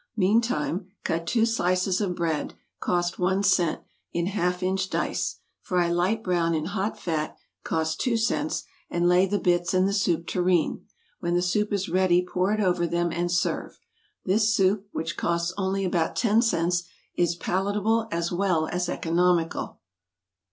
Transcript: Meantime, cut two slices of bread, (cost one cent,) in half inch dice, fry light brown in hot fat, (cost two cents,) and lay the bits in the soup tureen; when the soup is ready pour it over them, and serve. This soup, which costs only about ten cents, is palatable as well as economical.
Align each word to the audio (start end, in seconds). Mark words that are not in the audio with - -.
Meantime, 0.17 0.87
cut 1.03 1.27
two 1.27 1.45
slices 1.45 2.01
of 2.01 2.15
bread, 2.15 2.55
(cost 2.79 3.19
one 3.19 3.43
cent,) 3.43 3.81
in 4.11 4.25
half 4.25 4.63
inch 4.63 4.89
dice, 4.89 5.37
fry 5.59 5.91
light 5.91 6.23
brown 6.23 6.55
in 6.55 6.65
hot 6.65 6.99
fat, 6.99 7.37
(cost 7.63 8.01
two 8.01 8.17
cents,) 8.17 8.63
and 8.89 9.07
lay 9.07 9.27
the 9.27 9.37
bits 9.37 9.75
in 9.75 9.85
the 9.85 9.93
soup 9.93 10.25
tureen; 10.25 10.83
when 11.19 11.35
the 11.35 11.39
soup 11.43 11.71
is 11.71 11.87
ready 11.87 12.25
pour 12.25 12.51
it 12.51 12.59
over 12.59 12.87
them, 12.87 13.11
and 13.11 13.31
serve. 13.31 13.79
This 14.25 14.51
soup, 14.55 14.87
which 14.91 15.17
costs 15.17 15.53
only 15.55 15.85
about 15.85 16.15
ten 16.15 16.41
cents, 16.41 16.81
is 17.13 17.35
palatable 17.35 18.07
as 18.11 18.31
well 18.31 18.65
as 18.71 18.89
economical. 18.89 19.79